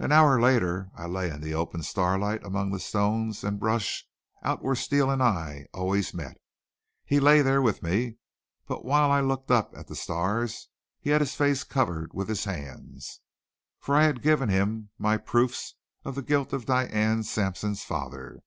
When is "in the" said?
1.30-1.54